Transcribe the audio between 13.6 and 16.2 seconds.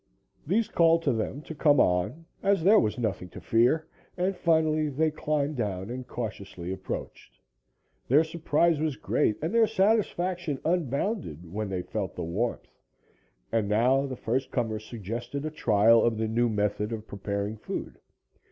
now the first comers suggested a trial of